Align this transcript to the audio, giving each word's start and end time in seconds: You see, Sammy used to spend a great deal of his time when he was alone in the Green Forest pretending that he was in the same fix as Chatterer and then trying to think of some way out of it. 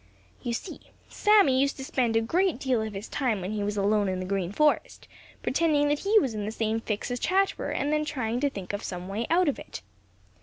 You 0.41 0.53
see, 0.53 0.79
Sammy 1.09 1.61
used 1.61 1.77
to 1.77 1.85
spend 1.85 2.15
a 2.15 2.21
great 2.21 2.57
deal 2.57 2.81
of 2.81 2.93
his 2.95 3.07
time 3.07 3.39
when 3.39 3.51
he 3.51 3.63
was 3.63 3.77
alone 3.77 4.09
in 4.09 4.19
the 4.19 4.25
Green 4.25 4.51
Forest 4.51 5.07
pretending 5.43 5.89
that 5.89 5.99
he 5.99 6.17
was 6.17 6.33
in 6.33 6.43
the 6.45 6.51
same 6.51 6.79
fix 6.81 7.11
as 7.11 7.19
Chatterer 7.19 7.69
and 7.69 7.93
then 7.93 8.03
trying 8.03 8.39
to 8.39 8.49
think 8.49 8.73
of 8.73 8.81
some 8.81 9.07
way 9.07 9.27
out 9.29 9.47
of 9.47 9.59
it. 9.59 9.83